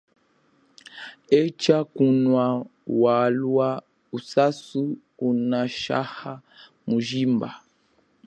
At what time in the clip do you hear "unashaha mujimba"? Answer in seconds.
5.29-7.49